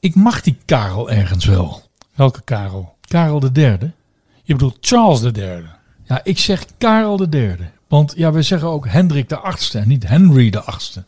[0.00, 1.82] Ik mag die Karel ergens wel.
[2.14, 2.94] Welke Karel?
[3.00, 3.90] Karel de derde.
[4.42, 5.68] Je bedoelt Charles de derde.
[6.02, 7.64] Ja, ik zeg Karel de derde.
[7.88, 11.04] Want ja, we zeggen ook Hendrik de achtste en niet Henry de achtste.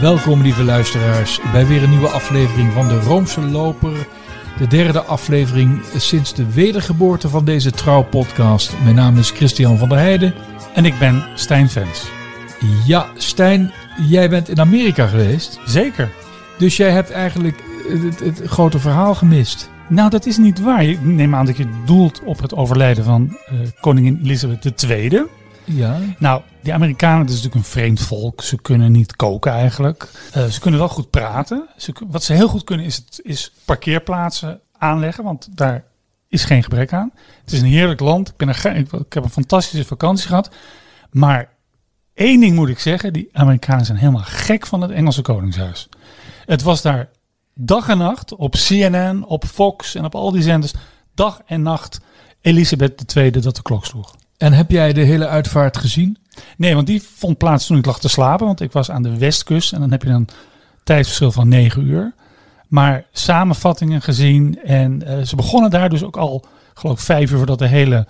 [0.00, 4.06] Welkom lieve luisteraars bij weer een nieuwe aflevering van de Roomse Loper.
[4.58, 8.72] De derde aflevering sinds de wedergeboorte van deze trouwpodcast.
[8.82, 10.34] Mijn naam is Christian van der Heijden.
[10.74, 12.10] En ik ben Stijn Vens.
[12.86, 13.72] Ja, Stijn,
[14.08, 15.60] jij bent in Amerika geweest.
[15.64, 16.10] Zeker.
[16.58, 19.70] Dus jij hebt eigenlijk het, het grote verhaal gemist.
[19.88, 20.84] Nou, dat is niet waar.
[20.84, 25.22] Ik neem aan dat je doelt op het overlijden van eh, koningin Elizabeth II.
[25.64, 25.98] Ja.
[26.18, 28.42] Nou, die Amerikanen, dat is natuurlijk een vreemd volk.
[28.42, 30.10] Ze kunnen niet koken eigenlijk.
[30.32, 31.68] Eh, ze kunnen wel goed praten.
[32.06, 35.84] Wat ze heel goed kunnen is, het, is parkeerplaatsen aanleggen, want daar
[36.28, 37.12] is geen gebrek aan.
[37.44, 38.28] Het is een heerlijk land.
[38.28, 40.50] Ik, ben ik, ik heb een fantastische vakantie gehad.
[41.10, 41.48] Maar
[42.14, 45.88] één ding moet ik zeggen, die Amerikanen zijn helemaal gek van het Engelse Koningshuis.
[46.46, 47.08] Het was daar
[47.54, 50.72] dag en nacht op CNN, op Fox en op al die zenders.
[51.14, 52.00] Dag en nacht
[52.40, 54.14] Elisabeth II dat de klok sloeg.
[54.44, 56.16] En heb jij de hele uitvaart gezien?
[56.56, 58.46] Nee, want die vond plaats toen ik lag te slapen.
[58.46, 60.28] Want ik was aan de westkust en dan heb je een
[60.82, 62.12] tijdsverschil van 9 uur.
[62.68, 64.58] Maar samenvattingen gezien.
[64.64, 68.06] En eh, ze begonnen daar dus ook al, geloof ik, vijf uur voordat de hele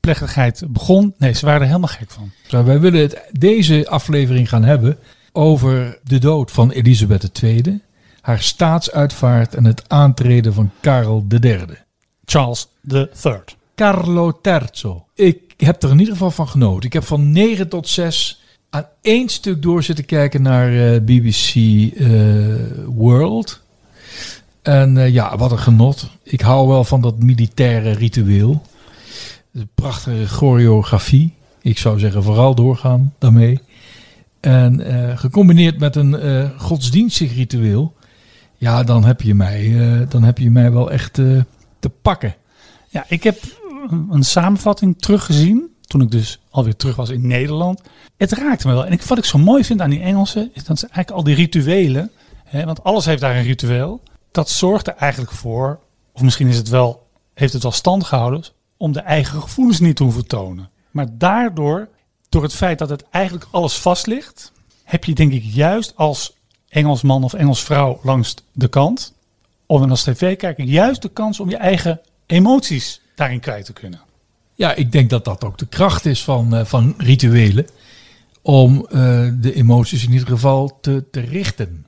[0.00, 1.14] plechtigheid begon.
[1.18, 2.30] Nee, ze waren er helemaal gek van.
[2.50, 4.98] Nou, wij willen het, deze aflevering gaan hebben
[5.32, 7.82] over de dood van Elisabeth II,
[8.20, 11.66] haar staatsuitvaart en het aantreden van Karel III.
[12.24, 13.08] Charles III.
[13.74, 15.02] Carlo III.
[15.14, 16.86] Ik heb er in ieder geval van genoten.
[16.86, 21.54] Ik heb van 9 tot 6 aan één stuk door zitten kijken naar eh, BBC
[21.54, 22.08] eh,
[22.86, 23.62] World.
[24.62, 26.10] En eh, ja, wat een genot.
[26.22, 28.62] Ik hou wel van dat militaire ritueel.
[29.50, 31.34] De prachtige choreografie.
[31.62, 33.60] Ik zou zeggen vooral doorgaan daarmee.
[34.40, 34.80] En
[35.18, 37.94] gecombineerd met een godsdienstig ritueel.
[38.56, 39.74] Ja, dan heb je mij,
[40.08, 41.14] dan heb je mij wel echt
[41.78, 42.34] te pakken.
[42.88, 43.38] Ja, ik heb
[43.88, 45.74] een, samenvatting teruggezien.
[45.80, 47.80] Toen ik dus alweer terug was in Nederland.
[48.16, 48.86] Het raakte me wel.
[48.86, 50.50] En ik, wat ik zo mooi vind aan die Engelsen.
[50.52, 52.10] Is dat ze eigenlijk al die rituelen.
[52.44, 54.02] Hè, want alles heeft daar een ritueel.
[54.30, 55.80] Dat zorgt er eigenlijk voor.
[56.12, 58.44] Of misschien is het wel, heeft het wel stand gehouden.
[58.76, 60.70] Om de eigen gevoelens niet te hoeven tonen.
[60.90, 61.88] Maar daardoor,
[62.28, 64.52] door het feit dat het eigenlijk alles vast ligt.
[64.84, 66.36] Heb je denk ik juist als
[66.68, 69.14] Engelsman of Engelsvrouw langs de kant.
[69.66, 74.00] Of als tv-kijker juist de kans om je eigen emoties daarin kwijt te kunnen.
[74.54, 77.66] Ja, ik denk dat dat ook de kracht is van, eh, van rituelen.
[78.42, 81.84] Om eh, de emoties in ieder geval te, te richten.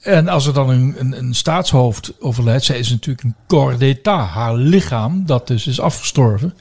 [0.00, 4.28] En als er dan een, een, een staatshoofd overlijdt, zij is natuurlijk een corps d'état.
[4.28, 6.54] Haar lichaam, dat dus is afgestorven,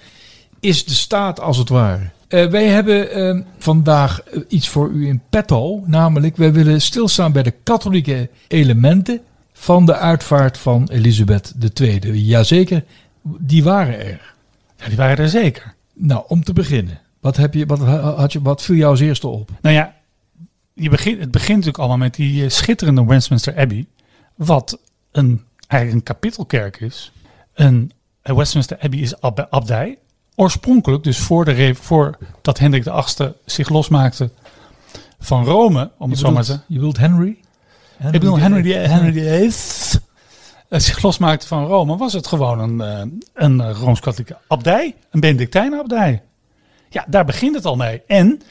[0.59, 2.09] is de staat als het ware.
[2.27, 5.83] Eh, wij hebben vandaag iets voor u in petto.
[5.85, 9.21] Namelijk, wij willen stilstaan bij de katholieke elementen
[9.53, 12.25] van de uitvaart van Elisabeth II.
[12.25, 12.83] Jazeker,
[13.39, 14.33] die waren er.
[14.77, 15.73] Ja, die waren er zeker.
[15.93, 16.99] Nou, om te beginnen.
[17.19, 17.79] Wat, heb je, wat,
[18.15, 19.49] had je, wat viel jou als eerste op?
[19.61, 19.95] Nou ja,
[20.73, 23.85] je begint, het begint natuurlijk allemaal met die eh, schitterende Westminster Abbey.
[24.35, 24.79] Wat
[25.11, 27.11] een, eigenlijk een kapittelkerk is.
[27.53, 29.97] Een, eh, Westminster Abbey is ab- abdij.
[30.35, 34.29] Oorspronkelijk, dus voor de, voordat Hendrik VIII zich losmaakte
[35.19, 37.37] van Rome, om het Je zo maar te je bedoelt Henry?
[37.97, 39.51] Ik bedoel, Henry, de, Henry VIII
[40.69, 46.21] zich losmaakte van Rome, was het gewoon een, eh, een eh, Rooms-Katholieke abdij, een Benedictijnenabdij.
[46.89, 48.01] Ja, daar begint het al mee.
[48.07, 48.41] En,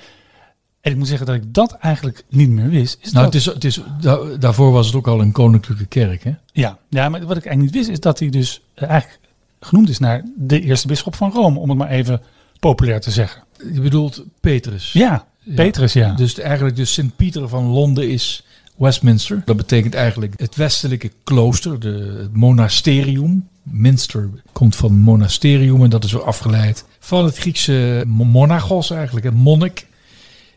[0.80, 2.98] en ik moet zeggen dat ik dat eigenlijk niet meer wist.
[3.00, 5.86] Is Nou, dat, het is, het is, da- daarvoor was het ook al een koninklijke
[5.86, 6.32] kerk, hè?
[6.52, 9.20] ja, ja, maar wat ik eigenlijk niet wist is dat hij dus eh, eigenlijk
[9.60, 12.22] genoemd is naar de eerste bisschop van Rome, om het maar even
[12.60, 13.42] populair te zeggen.
[13.72, 14.92] Je bedoelt Petrus.
[14.92, 16.12] Ja, Petrus, ja.
[16.12, 18.44] Dus eigenlijk dus Sint-Pieter van Londen is
[18.76, 19.42] Westminster.
[19.44, 23.48] Dat betekent eigenlijk het westelijke klooster, de, het monasterium.
[23.62, 29.34] Minster komt van monasterium en dat is weer afgeleid van het Griekse monachos eigenlijk, een
[29.34, 29.86] monnik.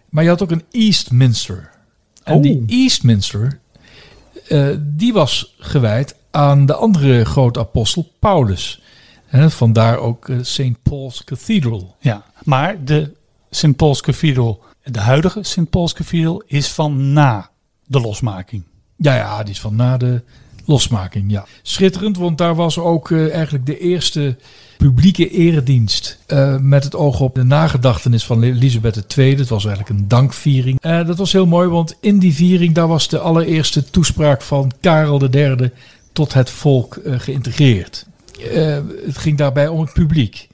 [0.09, 1.69] Maar je had ook een Eastminster.
[2.23, 2.41] En Oh.
[2.41, 3.59] die Eastminster,
[4.47, 8.81] eh, die was gewijd aan de andere grote apostel Paulus.
[9.27, 10.83] En vandaar ook eh, St.
[10.83, 11.95] Paul's Cathedral.
[11.99, 13.11] Ja, maar de
[13.49, 13.75] St.
[13.75, 15.69] Paul's Cathedral, de huidige St.
[15.69, 17.48] Paul's Cathedral, is van na
[17.89, 18.63] de losmaking.
[18.95, 20.21] Ja, ja, die is van na de
[20.65, 21.45] losmaking, ja.
[21.62, 24.38] Schitterend, want daar was ook eh, eigenlijk de eerste
[24.77, 26.19] publieke eredienst.
[26.25, 29.36] eh, met het oog op de nagedachtenis van Elisabeth II.
[29.36, 30.80] Dat was eigenlijk een dankviering.
[30.81, 34.71] Eh, dat was heel mooi, want in die viering daar was de allereerste toespraak van
[34.81, 35.71] Karel III
[36.13, 38.06] tot het volk geïntegreerd.
[39.06, 40.47] het ging daarbij om het publiek.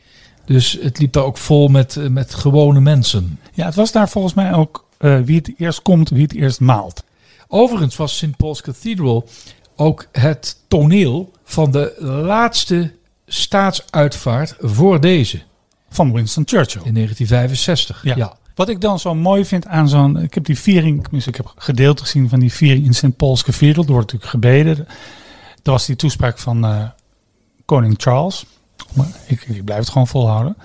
[0.45, 3.39] Dus het liep daar ook vol met, met gewone mensen.
[3.53, 4.85] Ja, het was daar volgens mij ook
[5.25, 7.03] wie het eerst komt, wie het eerst maalt.
[7.47, 8.37] Overigens was St.
[8.37, 9.27] Paul's Cathedral
[9.75, 12.93] ook het toneel van de laatste
[13.27, 15.41] staatsuitvaart voor deze
[15.89, 16.81] Van Winston Churchill.
[16.85, 18.03] in 1965.
[18.03, 18.37] Ja.
[18.55, 20.17] Wat ik dan zo mooi vind aan zo'n...
[20.17, 23.15] Ik heb die viering, tenminste ik heb gedeelte gezien van die viering in St.
[23.15, 23.85] Paul's Cathedral.
[23.85, 24.87] Er wordt natuurlijk gebeden.
[25.63, 26.83] Er was die toespraak van eh,
[27.65, 28.45] koning Charles.
[28.93, 30.57] Maar ik, ik blijf het gewoon volhouden.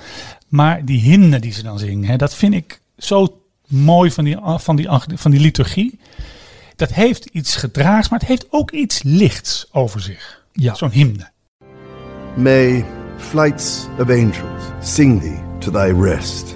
[0.48, 4.36] Maar die hymne die ze dan zingen, hè, dat vind ik zo mooi van die,
[4.42, 5.98] van, die, van die liturgie.
[6.80, 10.44] Dat heeft iets gedraags, maar het heeft ook iets lichts over zich.
[10.52, 10.74] Ja.
[10.74, 11.30] Zo'n hymne.
[12.36, 12.84] May
[13.16, 16.54] flights of angels sing thee to thy rest.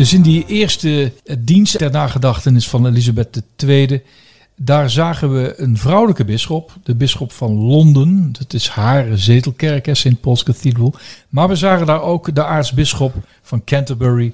[0.00, 4.02] Dus in die eerste eh, dienst ter nagedachtenis van Elisabeth II,
[4.56, 8.32] daar zagen we een vrouwelijke bisschop, de bisschop van Londen.
[8.38, 10.20] Dat is haar zetelkerk, St.
[10.20, 10.94] Paul's Cathedral.
[11.28, 14.32] Maar we zagen daar ook de aartsbisschop van Canterbury.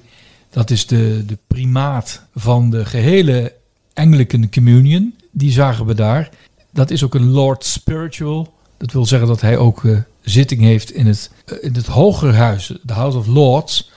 [0.49, 3.53] Dat is de, de primaat van de gehele
[3.93, 5.15] Anglican Communion.
[5.31, 6.29] Die zagen we daar.
[6.71, 8.53] Dat is ook een Lord Spiritual.
[8.77, 12.73] Dat wil zeggen dat hij ook eh, zitting heeft in het, eh, in het Hogerhuis,
[12.83, 13.95] de House of Lords.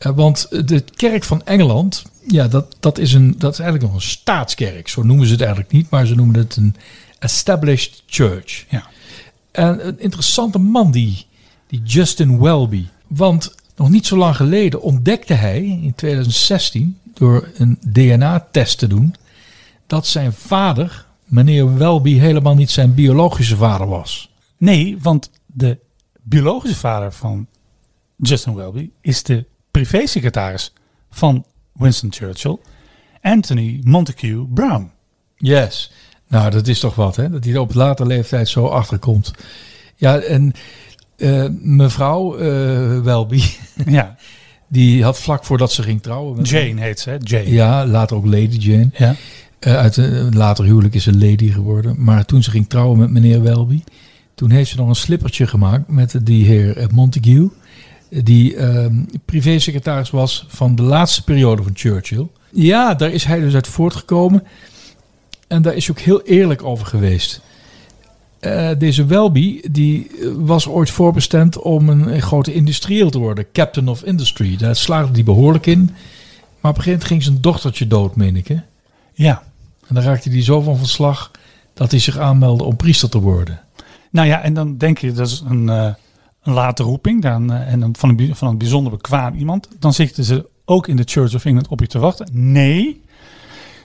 [0.00, 4.02] Eh, want de kerk van Engeland, ja, dat, dat, is een, dat is eigenlijk nog
[4.02, 4.88] een staatskerk.
[4.88, 6.74] Zo noemen ze het eigenlijk niet, maar ze noemen het een
[7.18, 8.64] established church.
[8.68, 8.86] Ja.
[9.50, 11.26] En een interessante man, die,
[11.66, 12.86] die Justin Welby.
[13.06, 19.14] Want nog niet zo lang geleden ontdekte hij in 2016, door een DNA-test te doen,
[19.86, 24.30] dat zijn vader, meneer Welby, helemaal niet zijn biologische vader was.
[24.56, 25.78] Nee, want de
[26.22, 27.46] biologische vader van
[28.16, 29.44] Justin Welby is de
[29.84, 30.72] privésecretaris
[31.10, 32.56] van Winston Churchill,
[33.22, 34.90] Anthony Montague Brown.
[35.36, 35.92] Yes.
[36.28, 37.30] Nou, dat is toch wat, hè?
[37.30, 39.30] Dat hij er op later leeftijd zo achterkomt.
[39.96, 40.52] Ja, en
[41.16, 43.42] eh, mevrouw eh, Welby,
[43.86, 44.16] Ja,
[44.68, 46.36] die had vlak voordat ze ging trouwen...
[46.36, 47.16] met- Jane heet ze, hè?
[47.20, 47.50] Jane.
[47.52, 48.90] Ja, later ook Lady Jane.
[48.96, 49.14] Ja.
[49.58, 52.04] Eh, uit een later huwelijk is ze lady geworden.
[52.04, 53.82] Maar toen ze ging trouwen met meneer Welby...
[54.34, 57.50] toen heeft ze nog een slippertje gemaakt met die heer Montague...
[58.10, 62.26] die ehm privésecretaris was van de laatste periode van Churchill.
[62.52, 64.44] Ja, daar is hij dus uit voortgekomen.
[65.48, 67.40] En daar is hij ook heel eerlijk over geweest.
[68.40, 73.46] Eh, deze Welby die eh, was ooit voorbestemd om een, een grote industrieel te worden.
[73.52, 74.56] Captain of Industry.
[74.56, 75.80] Daar slaagde hij behoorlijk in.
[76.60, 78.48] Maar op een gegeven moment ging zijn dochtertje dood, meen ik.
[78.48, 78.56] Hè?
[79.12, 79.42] ja.
[79.86, 81.30] En dan raakte hij zo van verslag
[81.74, 83.60] dat hij zich aanmeldde om priester te worden.
[84.10, 85.94] Nou ja, en dan denk je dat is een, eh,
[86.42, 89.68] een late roeping dan, eh, en van, een, van een bijzonder bekwaam iemand.
[89.78, 92.28] Dan zitten ze ook in de Church of England op je te wachten.
[92.32, 93.02] Nee,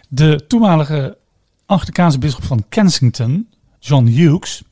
[0.07, 1.17] de toenmalige
[1.65, 4.63] Anglikaanse bisschop van Kensington, John Hughes,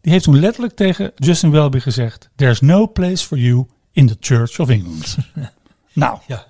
[0.00, 4.16] die heeft toen letterlijk tegen Justin Welby gezegd: There's no place for you in the
[4.20, 5.16] Church of England.
[5.92, 6.46] nou, Ja.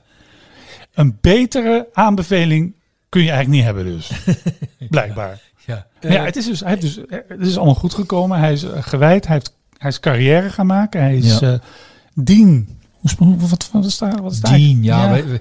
[0.95, 2.75] een betere aanbeveling
[3.09, 4.11] kun je eigenlijk niet hebben dus.
[4.91, 5.41] Blijkbaar.
[5.67, 5.87] Ja.
[6.01, 8.39] Ja, het is dus, hij heeft dus, het is allemaal goed gekomen.
[8.39, 11.01] Hij is eh, gewijd, hij, heeft, hij is carrière gaan maken.
[11.01, 11.53] Hij is Ja.
[11.53, 11.59] eh
[12.15, 12.69] dien.
[13.19, 14.23] Wat, wat, is daar?
[14.23, 14.55] Wat is daar?
[14.57, 15.11] Dien, ja.
[15.11, 15.41] Wij, wij,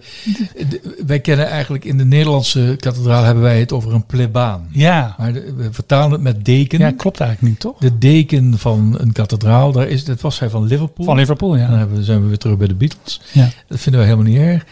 [1.06, 4.68] wij kennen eigenlijk in de Nederlandse kathedraal hebben wij het over een plebaan.
[4.72, 5.16] ja.
[5.18, 6.80] Maar de- we vertalen het met deken.
[6.80, 7.78] ja, klopt eigenlijk niet, toch?
[7.80, 11.06] De deken van een kathedraal, daar is, dat was hij van Liverpool.
[11.06, 11.78] Van Liverpool, Dan ja.
[11.78, 13.22] hebben we, zijn we weer terug bij de Beatles.
[13.34, 13.50] ja.
[13.68, 14.66] Dat vinden we helemaal niet erg.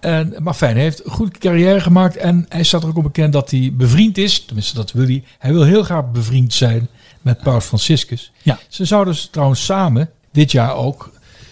[0.00, 2.16] En, maar fijn, hij heeft een goede carrière gemaakt.
[2.16, 4.44] En hij staat er ook op bekend dat hij bevriend is.
[4.44, 5.24] Tenminste, dat wil hij.
[5.38, 6.88] Hij wil heel graag bevriend zijn
[7.22, 8.32] met Paus Franciscus.
[8.42, 8.58] Ja.
[8.68, 11.10] Ze zouden dus trouwens samen, dit jaar ook,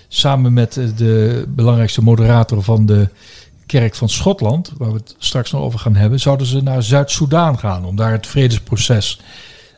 [0.08, 3.08] samen met eh, de belangrijkste moderator van de
[3.66, 7.58] kerk van Schotland, waar we het straks nog over gaan hebben, zouden ze naar Zuid-Soedan
[7.58, 9.20] gaan om daar het vredesproces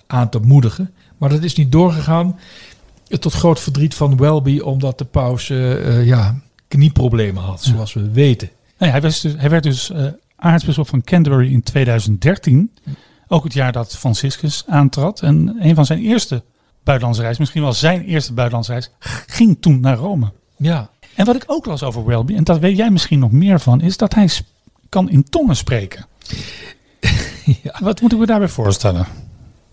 [0.06, 0.90] aan te moedigen.
[1.18, 2.38] Maar dat is niet doorgegaan.
[3.18, 8.10] Tot groot verdriet van Welby, omdat de paus eh, eh, ja, knieproblemen had, zoals we
[8.10, 8.50] weten.
[8.78, 10.06] Nee, hij, was dus, hij werd dus eh
[10.42, 12.70] aartsbisschop van Canterbury in 2013.
[13.32, 15.20] Ook het jaar dat Franciscus aantrad.
[15.20, 16.42] En een van zijn eerste
[16.84, 18.90] buitenlandse reis, misschien wel zijn eerste buitenlandse reis,
[19.26, 20.32] ging toen naar Rome.
[20.56, 20.90] Ja.
[21.14, 23.80] En wat ik ook las over Welby, en dat weet jij misschien nog meer van,
[23.80, 24.30] is dat hij
[24.88, 26.06] kan in tongen spreken.
[27.62, 27.78] Ja.
[27.80, 29.06] Wat moeten we daarbij voorstellen?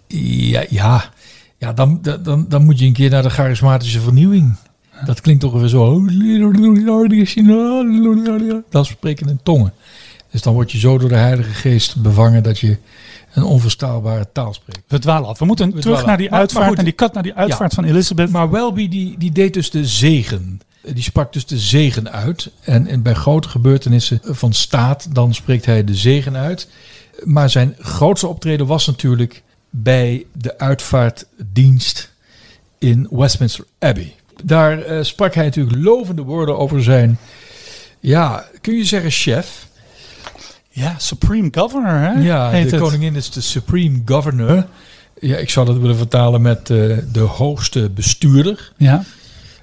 [0.07, 1.11] Ja, ja.
[1.57, 4.55] ja dan, dan, dan moet je een keer naar de charismatische vernieuwing.
[5.05, 6.05] Dat klinkt toch weer zo.
[8.69, 9.73] Dat spreken in tongen.
[10.31, 12.77] Dus dan word je zo door de Heilige Geest bevangen dat je
[13.33, 14.81] een onverstaanbare taal spreekt.
[14.87, 15.39] We dwalen af.
[15.39, 18.29] We moeten terug naar die uitvaart, naar die kat, naar die uitvaart van Elizabeth.
[18.29, 20.61] Maar Welby die, die deed dus de zegen.
[20.81, 22.51] Die sprak dus de zegen uit.
[22.61, 26.67] En, en bij grote gebeurtenissen van staat, dan spreekt hij de zegen uit.
[27.23, 32.13] Maar zijn grootste optreden was natuurlijk bij de uitvaartdienst
[32.77, 34.15] in Westminster Abbey.
[34.43, 37.19] Daar eh, sprak hij natuurlijk lovende woorden over zijn,
[37.99, 39.67] ja, kun je zeggen chef?
[40.69, 42.11] Ja, Supreme Governor, hè?
[42.11, 42.83] Ja, heet de het.
[42.85, 44.65] koningin is de supreme governor.
[45.19, 49.03] Ja, ik zou dat willen vertalen met eh, de hoogste bestuurder, Ja,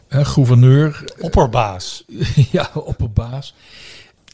[0.09, 2.05] hè, gouverneur, opperbaas.
[2.51, 3.55] ja, opperbaas.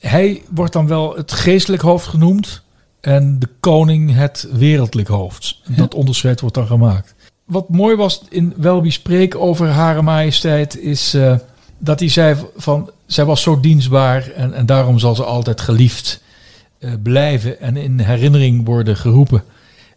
[0.01, 2.63] Hij wordt dan wel het geestelijk hoofd genoemd
[3.01, 5.61] en de koning het wereldlijk hoofd.
[5.67, 7.15] Dat onderscheid wordt dan gemaakt.
[7.45, 11.35] Wat mooi was in Welby's preek over Hare Majesteit is eh,
[11.79, 16.21] dat hij zei van zij was zo dienstbaar en, en daarom zal ze altijd geliefd
[16.83, 19.45] eh, blijven en in herinnering worden geroepen.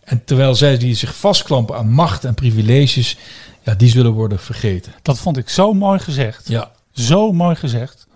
[0.04, 3.18] En terwijl zij die zich vastklampen aan macht en privileges,
[3.63, 4.94] ja, die zullen worden vergeten.
[5.01, 6.48] Dat vond ik zo mooi gezegd.
[6.48, 8.08] Ja, Zo mooi gezegd.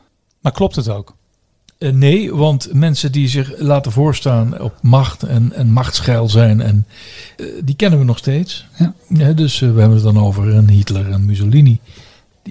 [0.41, 1.15] Maar klopt het ook?
[1.77, 6.85] Eh, nee, want mensen die zich laten voorstaan op macht en, en machtsgeil zijn, en,
[7.38, 8.65] eh, die kennen we nog steeds.
[9.07, 9.33] Ja.
[9.33, 11.79] dus we hebben het dan over een Hitler en Mussolini.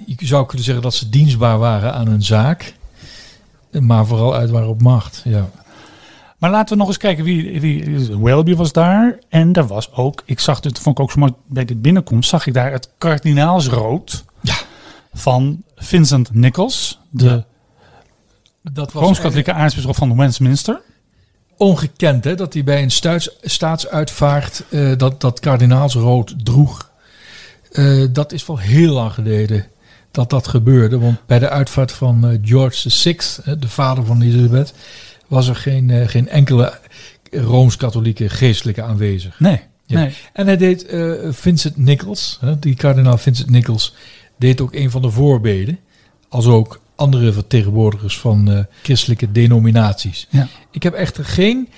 [0.05, 2.73] Je zou kunnen zeggen dat ze dienstbaar waren aan een zaak,
[3.79, 5.21] maar vooral uit waren op macht.
[5.25, 5.49] Ja.
[6.39, 9.19] Maar laten we nog eens kijken wie, wie Welby was daar.
[9.29, 12.29] En er was ook, ik zag dit, vond ik ook zo mooi bij dit binnenkomst,
[12.29, 14.55] zag ik daar het kardinaalsrood Ja.
[15.13, 17.45] van Vincent Nichols, de Ja.
[18.71, 20.81] Dat was Rooms-Katholieke aartsbisschop van Westminster.
[21.57, 26.91] ongekend hè, dat hij bij een stuits, staatsuitvaart eh, dat, dat kardinaalsrood droeg.
[27.71, 29.65] Eh, dat is wel heel lang geleden
[30.11, 30.99] dat dat gebeurde.
[30.99, 33.17] Want bij de uitvaart van eh, George VI,
[33.59, 34.73] de vader van Elizabeth,
[35.29, 36.79] was er geen, eh, geen enkele
[37.31, 39.39] Rooms-Katholieke geestelijke aanwezig.
[39.39, 39.99] Nee, Ja.
[39.99, 40.13] nee.
[40.33, 43.93] En hij deed eh, Vincent Nichols, hè, die kardinaal Vincent Nichols,
[44.37, 45.79] deed ook een van de voorbeden.
[46.29, 50.27] Als ook andere vertegenwoordigers van eh, christelijke denominaties.
[50.29, 50.47] Ja.
[50.71, 51.69] Ik heb echter geen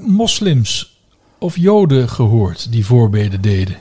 [0.00, 1.00] moslims
[1.38, 3.76] of joden gehoord die voorbeden deden.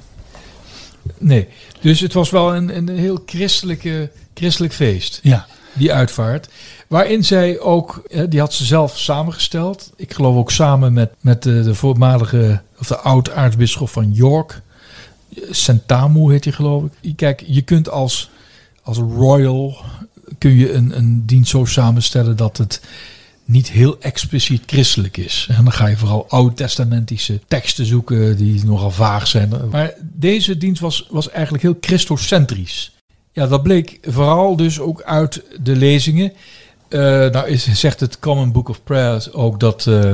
[1.18, 1.48] Nee,
[1.82, 5.48] dus het was wel een, een heel christelijke, christelijk feest, Ja.
[5.74, 6.50] Die uitvaart.
[6.88, 9.92] Waarin zij ook, eh, die had ze zelf samengesteld.
[9.96, 14.62] Ik geloof ook samen met, met de, voormalige, of de oud-aartsbisschop van York.
[15.50, 17.16] Sentamu heet hij geloof ik.
[17.16, 18.30] Kijk, je kunt als,
[18.84, 19.78] als royal,
[20.38, 22.82] kun je een, een dienst zo samenstellen dat het
[23.46, 25.48] niet heel expliciet christelijk is.
[25.50, 29.54] En dan ga je vooral oud-testamentische teksten zoeken die nogal vaag zijn.
[29.72, 32.92] Maar deze dienst was, was eigenlijk heel christocentrisch.
[33.34, 36.34] Ja, dat bleek vooral dus ook uit de lezingen.
[36.88, 40.14] Eh, nou is, zegt het Common Book of Prayers ook dat, eh,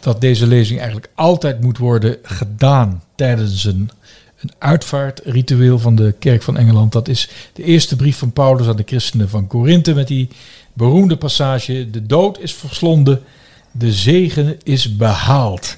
[0.00, 3.90] dat deze lezing eigenlijk altijd moet worden gedaan tijdens een,
[4.40, 6.92] een uitvaartritueel van de Kerk van Engeland.
[6.92, 10.28] Dat is de eerste brief van Paulus aan de christenen van Korinthe met die
[10.72, 13.22] beroemde passage: De dood is verslonden,
[13.70, 15.76] de zegen is behaald.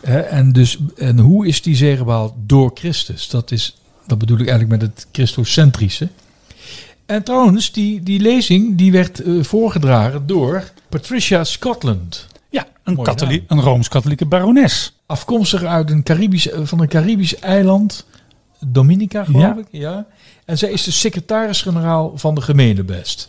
[0.00, 2.34] En, dus, en hoe is die zegen behaald?
[2.36, 3.28] Door Christus.
[3.28, 6.08] Dat, is, dat bedoel ik eigenlijk met het Christocentrische.
[7.06, 12.26] En trouwens, die, die lezing die werd eh, voorgedragen door Patricia Scotland.
[12.50, 14.96] Ja, een, Mooie katholiek, een Rooms-Katholieke barones.
[15.06, 18.06] Afkomstig uit een Caribisch, eh, van een Caribisch eiland,
[18.66, 19.56] Dominica geloof Ja.
[19.58, 19.66] ik.
[19.70, 20.06] Ja.
[20.44, 23.28] En zij is de secretaris-generaal van de gemeentebest.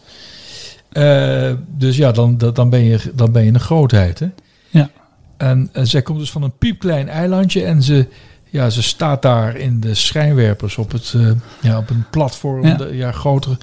[0.92, 4.20] Eh, dus ja, dan, dan- dan, ben je, dan ben je een grootheid.
[4.20, 4.28] Hè?
[4.70, 4.90] Ja.
[5.38, 8.08] En, en zij komt dus van een piepklein eilandje en ze,
[8.54, 11.32] ja, ze staat daar in de schijnwerpers op, het, eh,
[11.62, 12.66] ja, op een platform.
[12.92, 13.12] Ja.
[13.12, 13.58] Groter,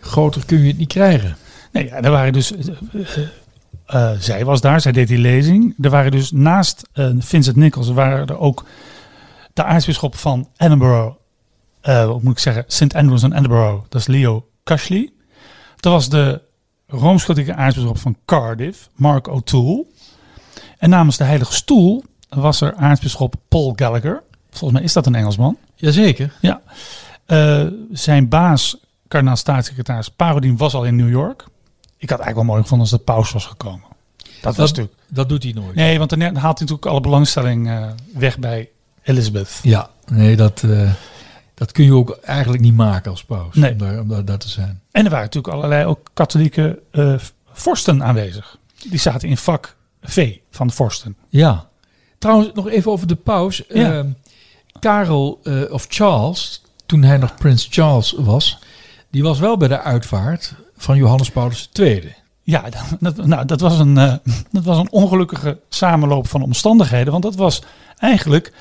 [0.00, 1.36] groter kun je het niet krijgen.
[1.72, 2.52] Nee, ja, er waren dus.
[2.52, 2.68] eh,
[3.86, 5.74] eh, zij was daar, zij deed die lezing.
[5.80, 8.64] Er waren dus naast Vincent Nichols waren er ook
[9.52, 11.14] de aartsbisschop van Edinburgh.
[11.82, 12.64] wat moet ik zeggen?
[12.66, 12.94] St.
[12.94, 13.84] Andrews en Edinburgh.
[13.88, 15.12] Dat is Leo Cashley.
[15.76, 16.40] Dat was de
[16.86, 19.84] Rooms-Katholieke aartsbisschop van Cardiff, Mark O'Toole.
[20.78, 24.22] En namens de Heilige Stoel was er aartsbisschop Paul Gallagher.
[24.52, 25.56] Volgens mij is dat een Engelsman.
[25.74, 26.32] Jazeker.
[26.40, 26.60] Ja.
[27.26, 28.76] Eh, zijn baas,
[29.08, 31.44] kardinaal staatssecretaris Parodien, was al in New York.
[31.96, 33.82] Ik had eigenlijk wel mooi gevonden als de paus was gekomen.
[34.40, 34.96] Dat was natuurlijk...
[35.08, 35.74] dat doet hij nooit.
[35.74, 38.68] Nee, want dan haalt hij natuurlijk alle belangstelling eh, weg bij
[39.02, 39.58] Elizabeth.
[39.62, 40.62] Ja, nee, dat.
[40.62, 40.92] eh,
[41.54, 43.72] Dat kun je ook eigenlijk niet maken als paus, Nee.
[43.72, 44.80] om, daar, om daar, daar te zijn.
[44.90, 47.14] En er waren natuurlijk allerlei ook katholieke eh,
[47.52, 48.58] vorsten aanwezig.
[48.90, 51.16] Die zaten in vak V van de vorsten.
[51.28, 51.68] Ja.
[52.18, 53.62] Trouwens, nog even over de paus.
[53.68, 54.06] Ja.
[54.82, 58.58] Karel eh, of Charles, toen hij nog prins Charles was,
[59.10, 62.14] die was wel bij de uitvaart van Johannes Paulus II.
[62.42, 62.64] Ja,
[63.00, 64.14] dat, nou, dat, was een, eh,
[64.50, 67.12] dat was een ongelukkige samenloop van omstandigheden.
[67.12, 67.62] Want dat was
[67.98, 68.52] eigenlijk,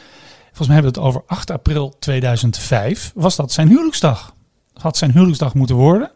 [0.48, 4.34] volgens mij hebben we het over 8 april 2005, was dat zijn huwelijksdag.
[4.74, 6.12] Had zijn huwelijksdag moeten worden.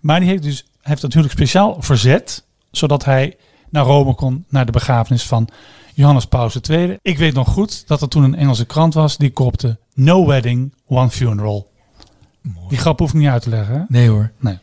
[0.00, 3.36] Maar die heeft dus, heeft dat huwelijk speciaal verzet, zodat hij
[3.68, 5.48] naar Rome kon, naar de begrafenis van
[5.94, 6.98] Johannes Paulus II.
[7.02, 10.74] Ik weet nog goed dat er toen een Engelse krant was, die kopte No Wedding,
[10.86, 11.70] One Funeral.
[12.68, 13.74] Die grap hoef ik niet uit te leggen.
[13.74, 13.82] Hè?
[13.88, 14.30] Nee hoor.
[14.38, 14.58] Nee.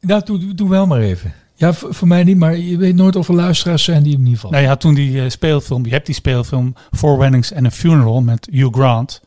[0.00, 1.34] Nou, doe, doe wel maar even.
[1.54, 4.38] Ja, voor, mij niet, maar je weet nooit of er luisteraars zijn die hem niet
[4.38, 4.56] vallen.
[4.56, 8.20] Nou ja, toen die eh, speelfilm, je hebt die speelfilm Four Weddings and a Funeral
[8.20, 9.20] met Hugh Grant.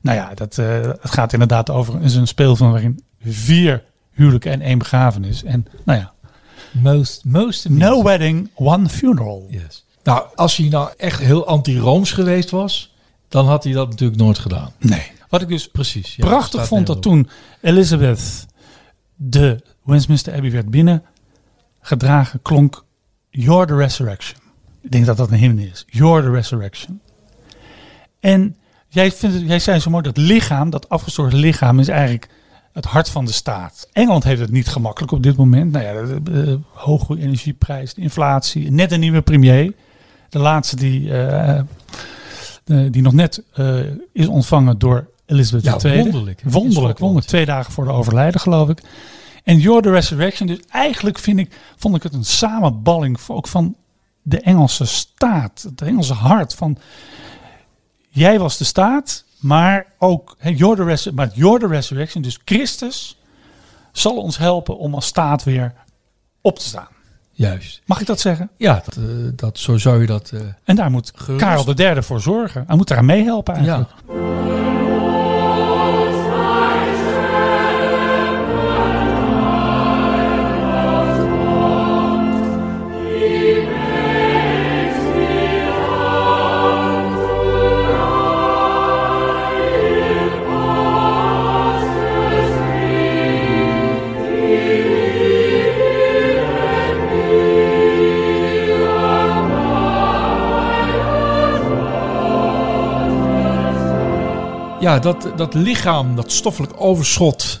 [0.00, 4.60] Nou ja, dat, eh, het gaat inderdaad over is een speelfilm waarin vier huwelijken en
[4.60, 5.44] één begrafenis.
[5.44, 6.12] En nou ja,
[6.72, 9.46] Most, most no wedding, one funeral.
[9.50, 9.84] Yes.
[10.04, 12.94] Nou, als hij nou echt heel anti-Rooms geweest was,
[13.28, 14.72] dan had hij dat natuurlijk nooit gedaan.
[14.78, 15.10] Nee.
[15.28, 16.16] Wat ik dus Precies.
[16.16, 17.28] ja, prachtig vond dat toen
[17.60, 18.46] Elizabeth
[19.16, 21.02] de Westminster Abbey werd binnen
[21.80, 22.84] gedragen, klonk
[23.30, 24.40] You're the Resurrection.
[24.80, 25.84] Ik denk dat dat een hymne is.
[25.88, 27.00] You're the Resurrection.
[28.20, 28.56] En
[28.88, 32.28] jij, vindt jij zei zo mooi dat lichaam, dat afgestorven lichaam, is eigenlijk
[32.72, 33.88] het hart van de staat.
[33.92, 35.72] Engeland heeft het niet gemakkelijk op dit moment.
[35.72, 39.74] Nou ja, de, de- de hoge energieprijs, de inflatie, net een nieuwe premier.
[40.32, 41.62] De laatste die, eh,
[42.64, 43.80] die nog net eh,
[44.12, 46.02] is ontvangen door Elizabeth Ja, II.
[46.02, 47.28] wonderlijk, Wonderlijk, wonderlijk.
[47.28, 48.82] Twee dagen voor de overlijden, geloof ik.
[49.44, 50.46] En You're the Resurrection.
[50.46, 53.76] Dus eigenlijk vind ik, vond ik het een samenballing ook van
[54.22, 55.62] de Engelse staat.
[55.62, 56.54] Het Engelse hart.
[56.54, 56.78] Van,
[58.08, 62.22] jij was de staat, maar ook hè, you're the maar the Resurrection.
[62.22, 63.18] Dus Christus
[63.92, 65.74] zal ons helpen om als staat weer
[66.40, 66.88] op te staan.
[67.32, 67.82] Juist.
[67.86, 68.50] Mag ik dat zeggen?
[68.56, 69.02] Ja, dat, eh,
[69.36, 70.30] dat, zo zou je dat...
[70.34, 71.44] eh, En daar moet Gerust.
[71.44, 72.64] Karel III voor zorgen.
[72.66, 73.88] Hij moet eraan meehelpen eigenlijk.
[74.08, 74.71] ja.
[104.82, 107.60] Ja, dat, dat lichaam, dat stoffelijk overschot,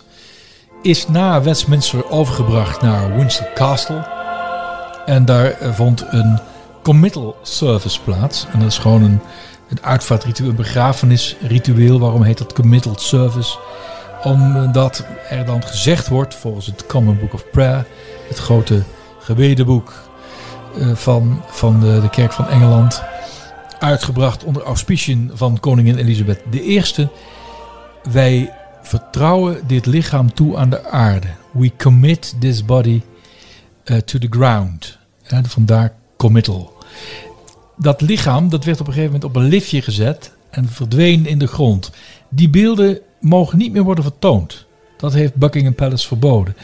[0.80, 4.06] is na Westminster overgebracht naar Windsor Castle.
[5.06, 6.38] En daar vond een
[6.82, 8.46] committal service plaats.
[8.52, 9.20] En dat is gewoon een,
[9.68, 11.98] een uitvaartritueel, een begrafenisritueel.
[11.98, 13.58] Waarom heet dat committal service?
[14.22, 17.86] Omdat er dan gezegd wordt, volgens het Common Book of Prayer,
[18.28, 18.82] het grote
[19.18, 19.92] gebedenboek
[20.78, 23.02] eh, van, van de, de Kerk van Engeland,
[23.82, 26.82] uitgebracht onder auspiciën van koningin Elisabeth I.
[28.12, 31.26] Wij vertrouwen dit lichaam toe aan de aarde.
[31.50, 33.00] We commit this body
[33.84, 34.98] eh, to the ground.
[35.26, 36.72] Ja, vandaar committal.
[37.76, 41.38] Dat lichaam dat werd op een gegeven moment op een liftje gezet en verdween in
[41.38, 41.90] de grond.
[42.28, 44.66] Die beelden mogen niet meer worden vertoond.
[44.96, 46.56] Dat heeft Buckingham Palace verboden.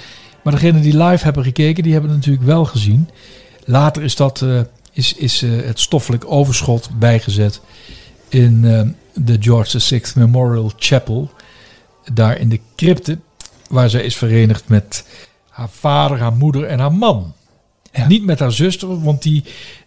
[0.42, 3.08] Maar degenen die live hebben gekeken, die hebben het natuurlijk wel gezien.
[3.64, 4.60] Later is, dat, eh,
[4.92, 7.60] is, is eh, het stoffelijk overschot bijgezet
[8.28, 8.80] in eh,
[9.24, 11.30] de George VI Memorial Chapel.
[12.12, 13.18] Daar in de crypte,
[13.68, 15.06] waar zij is verenigd met
[15.48, 17.34] haar vader, haar moeder en haar man.
[17.92, 18.06] Ja.
[18.06, 19.44] Niet met haar zuster, want die,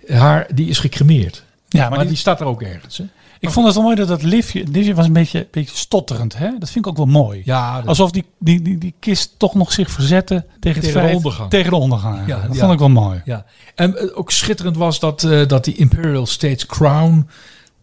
[0.07, 1.43] haar, die is gecremeerd.
[1.67, 2.97] Ja, Maar, maar, die, staat er ook ergens.
[2.97, 3.05] Hè?
[3.41, 6.37] Ik vond het wel mooi dat dat liftje, liftje was een beetje, beetje stotterend.
[6.37, 6.49] Hè?
[6.59, 7.41] Dat vind ik ook wel mooi.
[7.45, 11.09] Ja, dat- Alsof die, die, die, die kist toch nog zich verzette tegen, het Tegen
[11.09, 11.49] de ondergang.
[11.49, 12.27] Tegen de ondergang.
[12.27, 12.59] Ja, dat ja.
[12.59, 13.21] vond ik wel mooi.
[13.25, 17.27] Ja, en eh, ook schitterend was dat, eh, dat die Imperial States Crown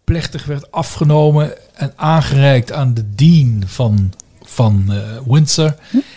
[0.03, 5.75] plechtig werd afgenomen en aangereikt aan de dean van, van eh, Windsor.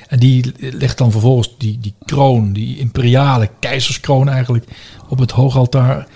[0.08, 4.64] En die legt dan vervolgens die, die kroon, die imperiale keizerskroon eigenlijk,
[5.08, 6.06] op het hoogaltaar.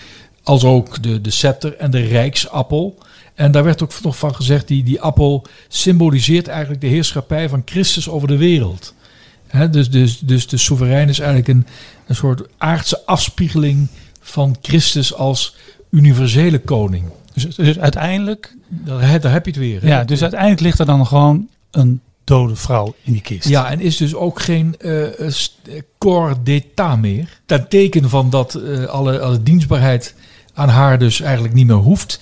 [0.43, 2.99] Als ook de, de scepter en de rijksappel.
[3.37, 7.62] En daar werd ook nog van gezegd, die, die appel symboliseert eigenlijk de heerschappij van
[7.64, 8.94] Christus over de wereld.
[9.70, 11.66] Dus, dus, dus de soeverein is eigenlijk een,
[12.07, 13.88] een soort aardse afspiegeling
[14.20, 15.57] van Christus als
[15.90, 17.05] universele koning.
[17.35, 19.87] Dus, dus uiteindelijk, Daar, daar heb je het weer.
[19.87, 23.49] ja, dus uiteindelijk ligt er dan gewoon een dode vrouw in die kist.
[23.49, 25.03] Ja, en is dus ook geen eh,
[25.99, 27.40] corps d'état meer.
[27.46, 30.14] Ten teken van dat alle, alle dienstbaarheid
[30.55, 32.20] aan haar dus eigenlijk niet meer hoeft.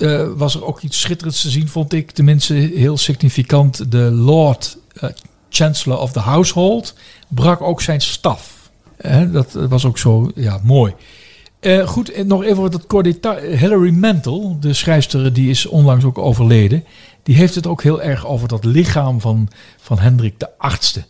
[0.00, 2.10] Eh, was er ook iets schitterends te zien, vond ik.
[2.10, 3.90] Tenminste, heel significant.
[3.90, 5.10] De Lord eh,
[5.48, 6.94] Chancellor of the Household
[7.28, 8.52] brak ook zijn staf.
[9.32, 10.94] Dat was ook zo ja, mooi.
[11.64, 13.56] Eh, goed, nog even wat kort detail.
[13.56, 16.84] Hilary Mantel, de schrijfster, die is onlangs ook overleden.
[17.22, 19.48] Die heeft het ook heel erg over dat lichaam van,
[19.80, 21.04] van Hendrik de Achtste.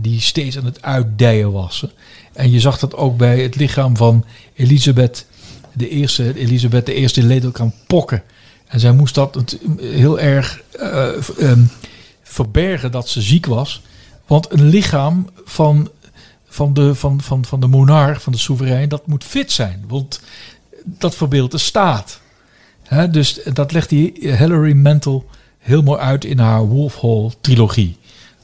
[0.00, 1.86] Die steeds aan het uitdijen was.
[2.32, 5.26] En je zag dat ook bij het lichaam van Elisabeth
[5.72, 6.38] de eerste.
[6.38, 8.22] Elisabeth de eerste leed ook aan pokken.
[8.66, 11.08] En zij moest dat het heel erg eh,
[11.38, 11.62] ehm,
[12.22, 13.82] verbergen dat ze ziek was.
[14.26, 15.90] Want een lichaam van,
[16.44, 19.84] van, de, van, van, van de monarch, van de soeverein, dat moet fit zijn.
[19.88, 20.20] Want
[20.84, 22.20] dat verbeeldt de staat.
[23.10, 25.26] Dus dat legt die Hilary Mantel
[25.58, 27.96] heel mooi uit in haar Wolf Hall trilogie.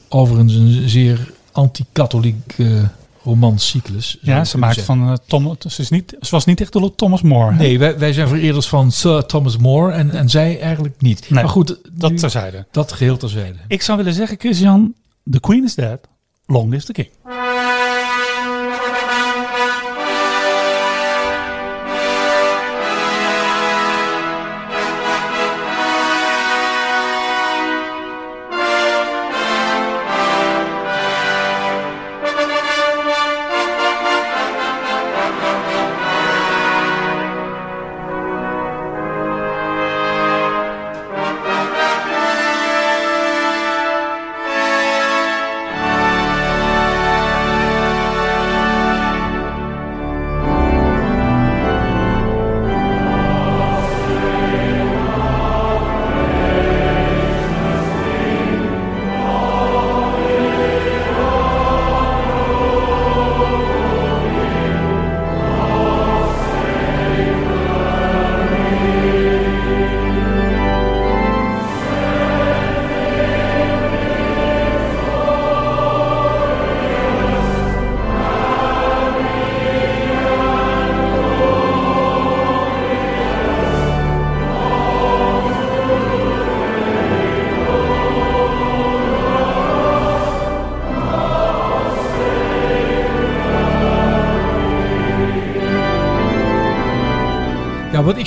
[0.07, 2.83] Overigens een zeer anti-katholiek eh,
[3.23, 4.17] romancyclus.
[4.21, 4.95] Ja, ze maakt zeggen.
[4.97, 5.55] van uh, Tom.
[5.67, 7.51] Ze, is niet, ze was niet echt de Thomas More.
[7.51, 7.57] hè?
[7.57, 11.19] Nee, wij, wij zijn vereerders van Sir Thomas More en, en zij eigenlijk niet.
[11.29, 12.67] Nee, maar goed, dat nu- terzijde.
[12.71, 13.57] dat geheel terzijde.
[13.67, 14.93] Ik zou willen zeggen, Christian,
[15.31, 15.99] the Queen is dead.
[16.45, 17.07] Long live the king.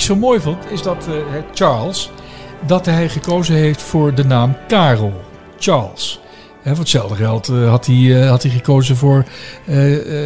[0.03, 2.09] Zo mooi vond is dat hè, Charles,
[2.65, 5.21] dat hij gekozen heeft voor de naam Karel.
[5.59, 6.19] Charles.
[6.61, 9.25] Hè, voor hetzelfde geld eh, had, hij, eh, had hij gekozen voor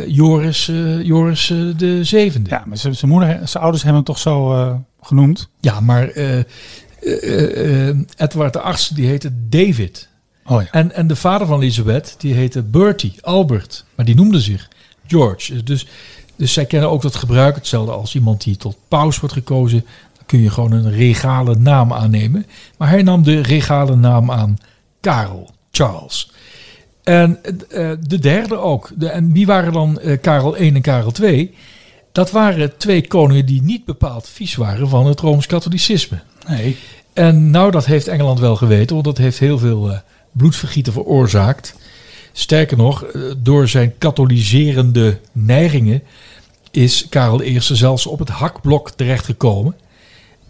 [0.07, 2.49] Joris, Joris de zevende.
[2.49, 5.49] Ja, maar zijn zijn moeder, zijn ouders hebben hem toch zo genoemd.
[5.59, 6.09] Ja, maar
[8.17, 10.09] Edward de Achtste, die heette David.
[10.45, 10.67] Oh ja.
[10.71, 13.85] En, en de vader van Elizabeth, die heette Bertie, Albert.
[13.95, 14.67] Maar die noemde zich
[15.07, 15.63] George.
[15.63, 15.87] Dus,
[16.37, 17.55] dus zij kennen ook dat gebruik.
[17.55, 19.85] Hetzelfde als iemand die tot paus wordt gekozen.
[20.15, 22.45] Dan kun je gewoon een regale naam aannemen.
[22.77, 24.57] Maar hij nam de regale naam aan
[25.01, 26.31] Karel, Charles.
[27.03, 28.91] En eh, de derde ook.
[28.95, 31.55] De, en wie waren dan eh, Karel I en Karel II?
[32.11, 36.19] Dat waren twee koningen die niet bepaald vies waren van het Rooms-Katholicisme.
[36.47, 36.77] Nee.
[37.13, 39.97] En nou, dat heeft Engeland wel geweten, want dat heeft heel veel eh,
[40.31, 41.75] bloedvergieten veroorzaakt.
[42.37, 46.03] Sterker nog, eh, door zijn katholiserende neigingen
[46.71, 49.75] is Karel I zelfs op het hakblok terechtgekomen.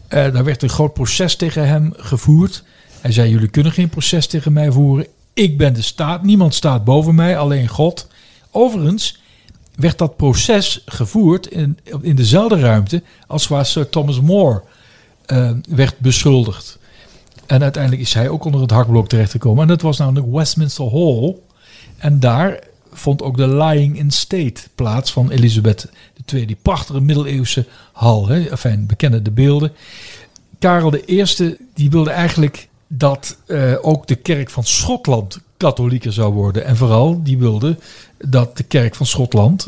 [0.07, 2.63] Eh daar werd een groot proces tegen hem gevoerd.
[3.01, 5.07] Hij zei, jullie kunnen geen proces tegen mij voeren.
[5.33, 8.07] Ik ben de staat, niemand staat boven mij, alleen God.
[8.51, 9.21] Overigens
[9.75, 14.61] werd dat proces gevoerd in, in dezelfde ruimte als waar Sir Thomas More
[15.25, 16.79] eh, werd beschuldigd.
[17.45, 19.61] En uiteindelijk is hij ook onder het hakblok terechtgekomen.
[19.61, 21.35] En dat was namelijk Westminster Hall.
[21.97, 22.59] En daar
[22.91, 25.89] vond ook de Lying in State plaats van Elisabeth
[26.33, 26.45] II.
[26.45, 28.27] Die prachtige middeleeuwse hal.
[28.27, 28.45] Hè?
[28.45, 29.71] Enfin, bekende de beelden.
[30.59, 31.25] Karel I
[31.73, 36.65] die wilde eigenlijk dat eh, ook de kerk van Schotland katholieker zou worden.
[36.65, 37.77] En vooral die wilde
[38.17, 39.67] dat de kerk van Schotland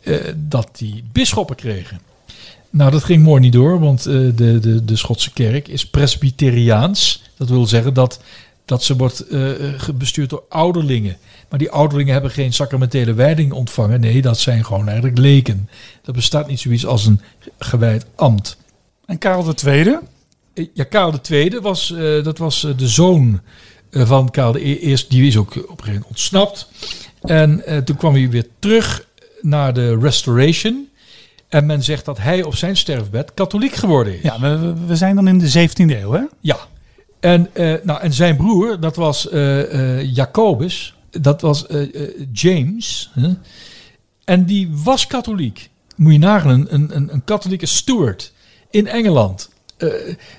[0.00, 2.00] eh, dat die bisschoppen kregen.
[2.70, 7.22] Nou, dat ging mooi niet door, want eh, de, de, de Schotse kerk is presbyteriaans.
[7.36, 8.20] Dat wil zeggen dat,
[8.64, 9.24] dat ze wordt
[9.94, 11.16] bestuurd door ouderlingen.
[11.48, 14.00] Maar die ouderlingen hebben geen sacramentele wijding ontvangen.
[14.00, 15.68] Nee, dat zijn gewoon eigenlijk leken.
[16.04, 17.20] Er bestaat niet zoiets als een
[17.58, 18.56] gewijd ambt.
[19.08, 19.98] En Karel II?
[20.54, 23.40] Eh, Ja, Karel II was, eh, dat was eh, de zoon
[23.90, 24.96] van Karel I.
[25.08, 26.68] Die is ook op een gegeven moment ontsnapt.
[27.22, 29.06] En toen kwam hij weer terug
[29.40, 30.88] naar de Restoration.
[31.48, 34.22] En men zegt dat hij op zijn sterfbed katholiek geworden is.
[34.22, 34.40] Ja,
[34.86, 36.22] we, zijn dan in de 17e eeuw, hè?
[36.40, 36.56] Ja.
[37.20, 37.50] En,
[37.82, 39.28] nou, en zijn broer, dat was
[40.02, 40.94] Jacobus.
[41.10, 43.10] Dat was eh, eh, James.
[43.14, 43.32] Hè?
[44.24, 45.70] En die was katholiek.
[45.96, 48.32] Moet je nagaan, een, een, een, katholieke steward
[48.70, 49.50] in Engeland.
[49.76, 49.88] eh,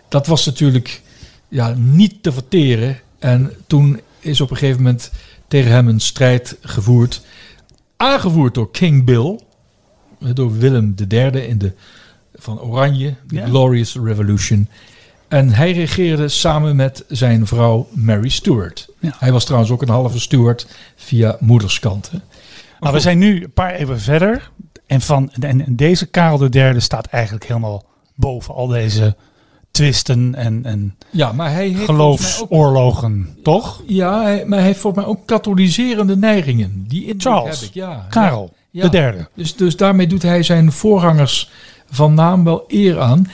[0.08, 1.01] dat was natuurlijk
[1.47, 2.99] ja, niet te verteren.
[3.19, 5.12] En toen is op een gegeven moment
[5.47, 7.21] tegen hem een strijd gevoerd.
[7.97, 9.39] Aangevoerd door King Bill.
[10.34, 11.73] Door Willem III in de,
[12.36, 13.45] van Oranje, de Ja.
[13.45, 14.67] Glorious Revolution.
[15.29, 18.87] En hij regeerde samen met zijn vrouw Mary Stuart.
[18.99, 19.11] Ja.
[19.19, 22.09] Hij was trouwens ook een halve Stuart via moederskant.
[22.11, 22.17] hè.
[22.79, 24.49] Maar we zijn nu een paar eeuwen verder.
[24.87, 27.83] En, van, en, en deze Karel III staat eigenlijk helemaal
[28.15, 29.15] boven al deze
[29.71, 33.81] twisten en, en Ja, maar hij heeft ook geloofsoorlogen, toch?
[33.87, 36.85] Ja, hij- maar hij heeft volgens mij ook katholiserende neigingen.
[36.87, 37.59] Die Charles.
[37.59, 38.05] heb ik, ja.
[38.09, 38.81] Karel, Ja.
[38.83, 39.27] de derde.
[39.35, 41.51] Dus, dus daarmee doet hij zijn voorgangers
[41.89, 43.27] van naam wel eer aan.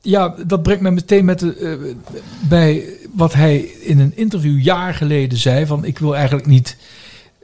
[0.00, 1.94] Ja, dat brengt me meteen met de, eh,
[2.48, 2.84] bij
[3.14, 6.76] wat hij in een interview jaar geleden zei: van ik wil eigenlijk niet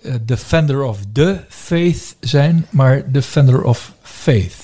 [0.02, 4.54] eh, defender of the faith zijn, maar defender of faith.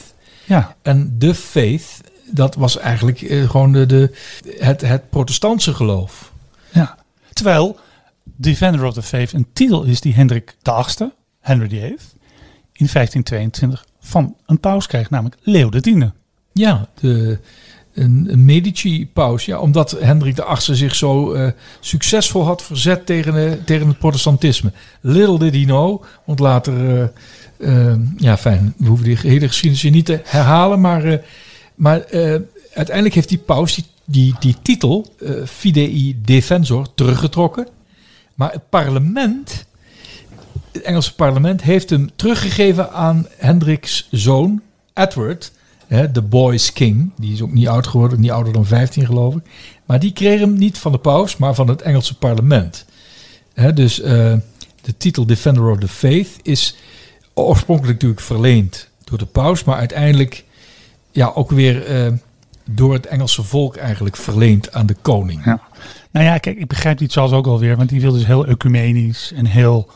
[0.45, 2.01] Ja, En de faith,
[2.31, 4.15] dat was eigenlijk eh, gewoon de, de,
[4.59, 6.33] het, het protestantse geloof.
[6.73, 6.99] ja.
[7.33, 7.79] Terwijl
[8.37, 11.97] Defender of the Faith een titel is die Hendrik VIII, Henry VIII,
[12.73, 15.89] in 1522 van een paus krijgt, namelijk Leo X.
[16.53, 17.39] Ja, de,
[18.01, 19.45] een, Medici-paus.
[19.45, 24.73] Ja, omdat Hendrik VIII zich zo eh, succesvol had verzet tegen, eh, tegen het protestantisme.
[25.01, 27.03] Little did he know, want later...
[27.59, 30.81] eh, ja, fijn, we hoeven die hele geschiedenis hier niet te herhalen.
[30.81, 31.21] Maar,
[31.75, 32.05] maar
[32.75, 35.15] uiteindelijk heeft die paus die, die, die titel,
[35.47, 37.67] Fidei Defensor, teruggetrokken.
[38.35, 39.65] Maar het parlement,
[40.73, 44.61] het Engelse parlement, heeft hem teruggegeven aan Hendriks zoon,
[44.95, 45.53] Edward,
[45.91, 47.11] hè, de Boys King.
[47.17, 49.43] Die is ook niet oud geworden, niet ouder dan 15 geloof ik.
[49.87, 52.85] Maar die kreeg hem niet van de paus, maar van het Engelse parlement.
[53.55, 54.35] Hè, dus eh,
[54.81, 56.77] de titel Defender of the Faith is
[57.35, 60.45] oorspronkelijk natuurlijk verleend door de paus, maar uiteindelijk
[61.11, 62.13] ja, ook weer eh,
[62.71, 65.45] door het Engelse volk eigenlijk verleend aan de koning.
[65.45, 65.61] Ja.
[66.11, 69.33] Nou ja, kijk, ik begrijp die Charles ook alweer, want die wil dus heel ecumenisch
[69.37, 69.91] en heel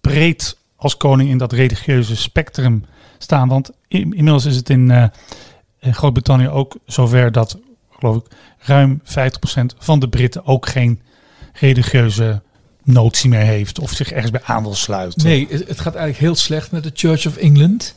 [0.00, 2.84] breed als koning in dat religieuze spectrum
[3.18, 3.48] staan.
[3.48, 5.04] Want in- inmiddels is het in, eh,
[5.80, 7.58] in Groot-Brittannië ook zover dat,
[7.98, 8.22] geloof ik,
[8.58, 11.00] ruim 50% van de Britten ook geen
[11.52, 12.42] religieuze
[12.84, 15.26] notie meer heeft of zich ergens bij aan wil sluiten.
[15.26, 17.94] Nee, het gaat eigenlijk heel slecht met de Church of England.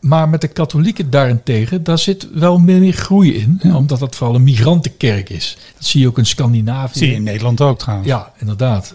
[0.00, 3.60] Maar met de katholieken daarentegen, daar zit wel meer groei in.
[3.62, 3.76] Ja.
[3.76, 5.56] Omdat het vooral een migrantenkerk is.
[5.76, 6.98] Dat zie je ook in Scandinavië.
[6.98, 8.08] Zie je in Nederland ook trouwens.
[8.08, 8.94] Ja, inderdaad.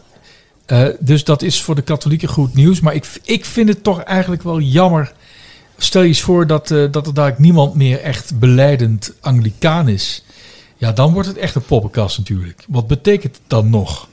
[0.66, 2.80] Eh, dus dat is voor de katholieken goed nieuws.
[2.80, 5.14] Maar ik, ik vind het toch eigenlijk wel jammer.
[5.84, 10.24] Stel je eens voor dat, eh, dat er daar niemand meer echt beleidend Anglicaan is.
[10.78, 12.66] Ja, dan wordt het echt een poppenkast natuurlijk.
[12.68, 14.08] Wat betekent het dan nog?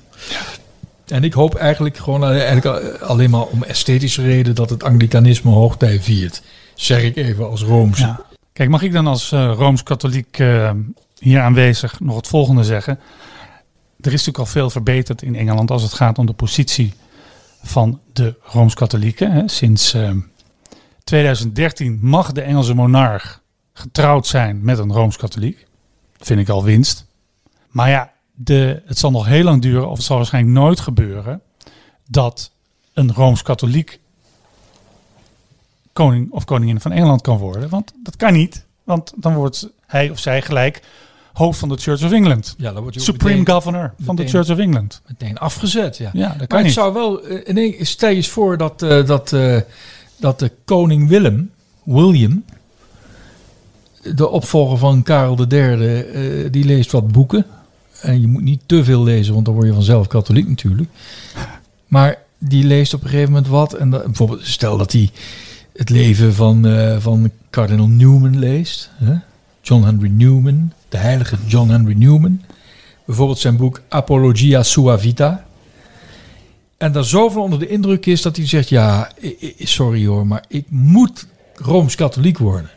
[1.06, 5.50] En ik hoop eigenlijk gewoon eh, eigenlijk alleen maar om esthetische reden dat het Anglicanisme
[5.50, 6.42] hoogtij viert.
[6.74, 8.02] Zeg ik even als Roomse.
[8.02, 8.28] Ja.
[8.60, 10.70] Kijk, mag ik dan als eh, Rooms-Katholiek eh,
[11.18, 12.98] hier aanwezig nog het volgende zeggen?
[14.00, 16.92] Er is natuurlijk al veel verbeterd in Engeland als het gaat om de positie
[17.62, 19.48] van de Rooms-Katholieken.
[19.48, 20.10] Sinds eh,
[21.10, 23.40] 2013 mag de Engelse monarch
[23.72, 25.66] getrouwd zijn met een Rooms-Katholiek.
[26.18, 27.06] Vind ik al winst.
[27.68, 31.40] Maar ja, de, het zal nog heel lang duren, of het zal waarschijnlijk nooit gebeuren,
[32.08, 32.50] dat
[32.92, 34.00] een Rooms-Katholiek
[35.92, 37.68] koning of koningin van Engeland kan worden.
[37.68, 38.64] Want dat kan niet.
[38.84, 40.82] Want dan wordt hij of zij gelijk
[41.32, 42.54] hoofd van de Church of England.
[42.58, 45.02] Ja, dan wordt je Supreme meteen, governor van de Church of England.
[45.06, 45.96] meteen afgezet.
[45.96, 46.10] Ja.
[46.12, 49.60] Ja, dat kan Maar zou wel, nee, stel je eens voor dat, eh, dat, eh,
[50.20, 51.50] dat de koning Willem,
[51.82, 52.44] William,
[54.14, 57.46] de opvolger van Karel III, eh, die leest wat boeken.
[58.00, 60.88] En je moet niet te veel lezen, want dan word je vanzelf katholiek natuurlijk.
[61.86, 63.74] Maar die leest op een gegeven moment wat.
[63.74, 65.10] En bijvoorbeeld, stel dat hij
[65.72, 68.90] het leven van, eh, van kardinaal Newman leest.
[69.62, 72.40] John Henry Newman, de heilige John Henry Newman.
[73.06, 75.44] Bijvoorbeeld zijn boek Apologia Sua Vita.
[76.80, 79.10] En daar zoveel onder de indruk is dat hij zegt: Ja,
[79.58, 82.70] sorry hoor, maar ik moet rooms-katholiek worden.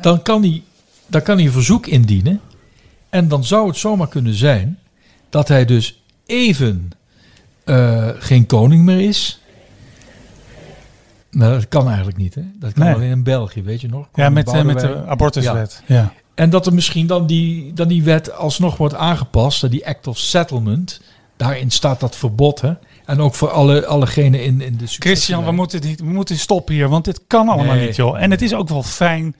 [0.00, 0.62] Dan kan, hij,
[1.06, 2.40] dan kan hij een verzoek indienen.
[3.08, 4.78] En dan zou het zomaar kunnen zijn
[5.28, 6.90] dat hij dus even
[7.64, 9.40] eh, geen koning meer is.
[11.30, 12.42] Maar dat kan eigenlijk niet, hè?
[12.54, 12.94] Dat kan Nee.
[12.94, 14.08] alleen in België, weet je nog?
[14.14, 15.82] Ja, met, eh, met de abortuswet.
[15.86, 16.12] Ja.
[16.34, 20.18] En dat er misschien dan die, dan die wet alsnog wordt aangepast, die Act of
[20.18, 21.00] Settlement.
[21.40, 22.72] Daarin staat dat verbod, hè?
[23.04, 26.74] En ook voor alle, allegenen in, in de Christian, we moeten, niet, we moeten stoppen
[26.74, 27.86] hier, want dit kan allemaal Nee.
[27.86, 28.22] niet, joh.
[28.22, 29.36] En het is ook wel fijn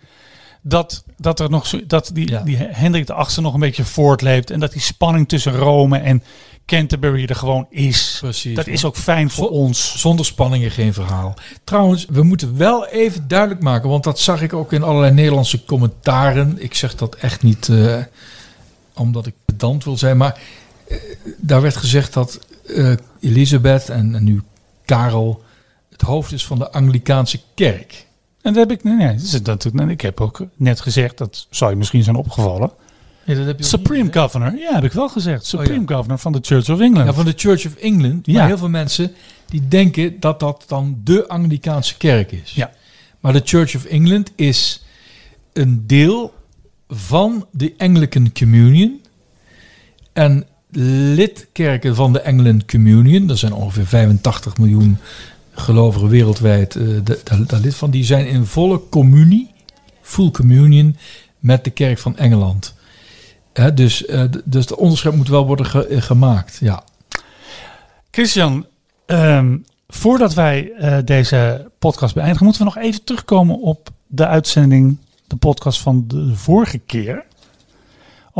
[0.62, 2.40] dat, dat er nog zo, dat die, Ja.
[2.40, 4.50] die Hendrik de Achtste nog een beetje voortleeft.
[4.50, 6.22] En dat die spanning tussen Rome en
[6.66, 8.18] Canterbury er gewoon is.
[8.20, 8.56] Precies.
[8.56, 10.00] Dat is ook fijn voor ons.
[10.00, 11.34] Zonder spanningen geen verhaal.
[11.64, 15.64] Trouwens, we moeten wel even duidelijk maken, want dat zag ik ook in allerlei Nederlandse
[15.64, 16.56] commentaren.
[16.62, 17.96] Ik zeg dat echt niet eh,
[18.94, 20.38] omdat ik pedant wil zijn, maar
[21.36, 22.38] daar werd gezegd dat
[22.76, 24.42] eh, Elisabeth en, en nu
[24.84, 25.42] Karel
[25.90, 28.06] het hoofd is van de Anglikaanse kerk.
[28.42, 31.46] En dat heb ik, nee, nee, dat is- nee, ik heb ook net gezegd, dat
[31.50, 32.70] zou je misschien zijn opgevallen.
[33.24, 34.16] Ja, dat heb je ook Supreme niet.
[34.16, 35.46] Governor, ja, heb ik wel gezegd.
[35.46, 35.94] Supreme Oh, ja.
[35.94, 37.06] Governor van de Church of England.
[37.06, 38.26] Ja, van de Church of England.
[38.26, 38.46] Maar Ja.
[38.46, 39.12] heel veel mensen
[39.48, 42.50] die denken dat dat dan de Anglikaanse kerk is.
[42.52, 42.70] Ja.
[43.20, 44.82] Maar de Church of England is
[45.52, 46.34] een deel
[46.88, 49.00] van de Anglican Communion.
[50.12, 54.98] En lidkerken van de Anglican Communion, dat zijn ongeveer 85 miljoen
[55.52, 59.50] gelovigen wereldwijd eh, de- lid van, die zijn in volle communie,
[60.02, 60.96] full communion,
[61.38, 62.74] met de kerk van Engeland.
[63.74, 63.96] Dus,
[64.30, 66.58] d- dus de onderscheid moet wel worden eh, gemaakt.
[66.60, 66.84] Ja.
[68.10, 68.66] Christian,
[69.06, 69.56] ehm,
[69.88, 70.72] voordat wij
[71.04, 76.34] deze podcast beëindigen, moeten we nog even terugkomen op de uitzending, de podcast van de
[76.34, 77.24] vorige keer.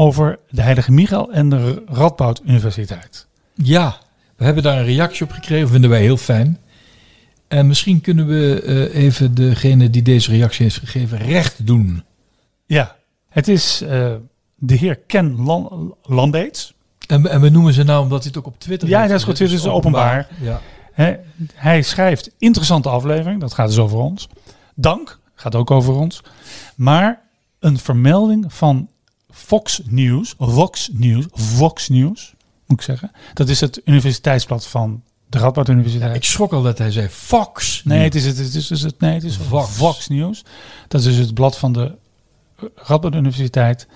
[0.00, 3.26] Over de Heilige Michael en de Radboud Universiteit.
[3.54, 3.96] Ja,
[4.36, 6.58] we hebben daar een reactie op gekregen, vinden wij heel fijn.
[7.48, 12.04] En misschien kunnen we eh, even degene die deze reactie heeft gegeven recht doen.
[12.66, 12.96] Ja,
[13.28, 14.12] het is eh,
[14.56, 15.94] de heer Ken Lan.
[17.06, 19.16] En, we- en we noemen ze nou omdat hij het ook op Twitter Ja, dat
[19.16, 20.28] is goed, dit is openbaar.
[20.40, 20.60] Ja.
[21.54, 24.28] Hij schrijft interessante aflevering, dat gaat dus over ons.
[24.74, 26.22] Dank, gaat ook over ons.
[26.76, 27.20] Maar
[27.58, 28.88] een vermelding van
[29.50, 32.34] Fox News, Vox News, Vox News,
[32.66, 33.10] moet ik zeggen.
[33.34, 36.16] Dat is het universiteitsblad van de Radboud Universiteit.
[36.16, 37.82] Ik schrok al dat hij zei Fox.
[37.84, 39.70] nee, het is het, het is, het is het, nee, het is Vox.
[39.70, 40.08] Vox.
[40.08, 40.44] News.
[40.88, 41.94] Dat is dus het blad van de
[42.74, 43.86] Radboud Universiteit.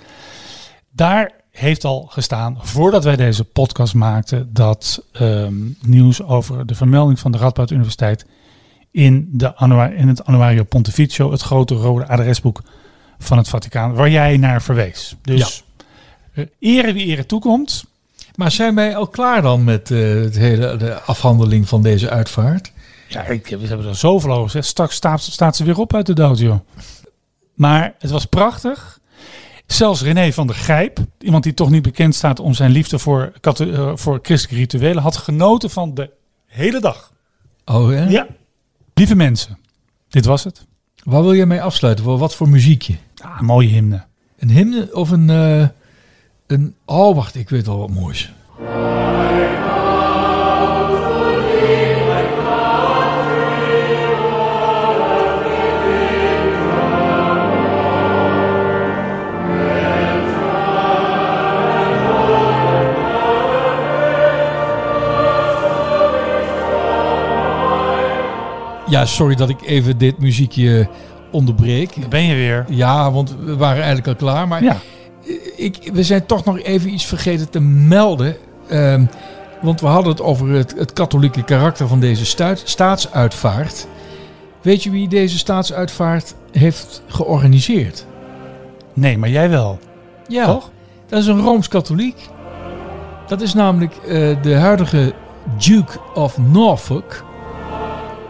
[0.90, 7.18] Daar heeft al gestaan, voordat wij deze podcast maakten, dat ehm, nieuws over de vermelding
[7.18, 8.26] van de Radboud Universiteit
[8.90, 9.52] in, de
[9.96, 12.62] in het Annuario Pontificio, het grote rode adresboek
[13.18, 15.16] van het Vaticaan, waar jij naar verwees.
[15.22, 15.64] Dus
[16.34, 17.84] eh, ere wie ere toekomt.
[18.34, 22.72] Maar zijn wij al klaar dan met eh, het hele, de afhandeling van deze uitvaart?
[23.08, 24.66] Ja, ik, we hebben er zoveel over gezegd.
[24.66, 26.60] Straks staat, staat ze weer op uit de dood, joh.
[27.54, 28.98] Maar het was prachtig.
[29.66, 33.32] Zelfs René van der Grijp, iemand die toch niet bekend staat om zijn liefde voor,
[33.40, 36.10] eh, voor christelijke rituelen, had genoten van de
[36.46, 37.12] hele dag.
[37.64, 38.08] Oh ja?
[38.08, 38.26] Ja.
[38.94, 39.58] Lieve mensen,
[40.08, 40.66] dit was het.
[41.04, 42.04] Waar wil jij mee afsluiten?
[42.04, 42.94] Voor wat voor muziekje?
[43.22, 44.04] Ah, een mooie hymne.
[44.38, 45.68] Een hymne of een, eh,
[46.46, 46.74] een...
[46.84, 48.32] Oh, wacht, ik weet al wat moois.
[68.94, 70.88] Ja, sorry dat ik even dit muziekje
[71.30, 72.00] onderbreek.
[72.00, 72.64] Daar ben je weer.
[72.68, 74.48] Ja, want we waren eigenlijk al klaar.
[74.48, 74.76] Maar Ja.
[75.56, 78.36] ik, we zijn toch nog even iets vergeten te melden.
[78.68, 79.04] Ehm,
[79.62, 83.86] want we hadden het over het, het katholieke karakter van deze stuit- staatsuitvaart.
[84.62, 88.06] Weet je wie deze staatsuitvaart heeft georganiseerd?
[88.92, 89.78] Nee, maar jij wel.
[90.28, 90.70] Ja, Toch?
[91.08, 92.16] dat is een Rooms-Katholiek.
[93.26, 95.12] Dat is namelijk eh, de huidige
[95.58, 97.24] Duke of Norfolk.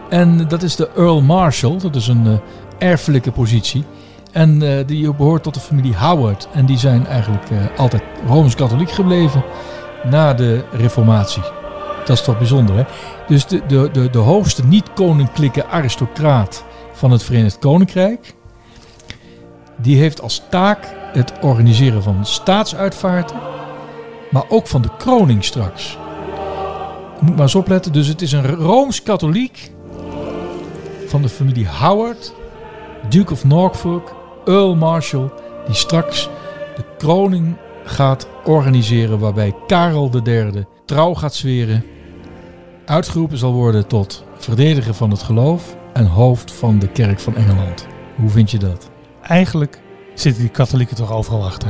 [0.09, 1.77] En dat is de Earl Marshal.
[1.77, 3.83] Dat is een eh, erfelijke positie.
[4.31, 6.47] En eh, die behoort tot de familie Howard.
[6.53, 9.43] En die zijn eigenlijk eh, altijd Rooms-Katholiek gebleven
[10.03, 11.43] na de Reformatie.
[12.05, 12.83] Dat is toch bijzonder, hè?
[13.27, 16.63] Dus de, de, de, de hoogste niet-koninklijke aristocraat
[16.93, 18.35] van het Verenigd Koninkrijk...
[19.77, 23.37] die heeft als taak het organiseren van staatsuitvaarten...
[24.31, 25.97] maar ook van de kroning straks.
[27.19, 27.93] Moet maar eens opletten.
[27.93, 29.71] Dus het is een Rooms-Katholiek
[31.07, 32.33] van de familie Howard...
[33.09, 34.15] Duke of Norfolk,
[34.45, 35.31] Earl Marshal...
[35.65, 36.29] die straks
[36.75, 39.19] de kroning gaat organiseren...
[39.19, 41.85] waarbij Karel III trouw gaat zweren...
[42.85, 45.75] uitgeroepen zal worden tot verdediger van het geloof...
[45.93, 47.87] en hoofd van de kerk van Engeland.
[48.15, 48.89] Hoe vind je dat?
[49.21, 49.81] Eigenlijk
[50.13, 51.69] zitten die katholieken toch overal achter.